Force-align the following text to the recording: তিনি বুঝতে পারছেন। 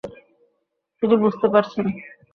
তিনি 1.03 1.15
বুঝতে 1.23 1.47
পারছেন। 1.53 1.85